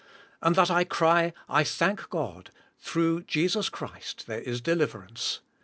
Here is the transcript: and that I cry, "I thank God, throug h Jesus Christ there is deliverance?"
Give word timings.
and 0.41 0.55
that 0.55 0.71
I 0.71 0.83
cry, 0.83 1.31
"I 1.47 1.63
thank 1.63 2.09
God, 2.09 2.49
throug 2.79 3.21
h 3.21 3.27
Jesus 3.27 3.69
Christ 3.69 4.25
there 4.25 4.41
is 4.41 4.59
deliverance?" 4.59 5.41